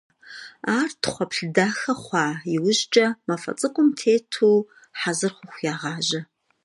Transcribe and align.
Ар 0.77 0.91
тхъуэплъ 1.01 1.43
дахэ 1.55 1.93
хъуа 2.03 2.25
иужькӀэ, 2.55 3.07
мафӀэ 3.27 3.53
цӀыкӀум 3.59 3.89
тету 3.97 4.59
хьэзыр 4.99 5.31
хъуху 5.37 5.61
ягъажьэ. 5.73 6.21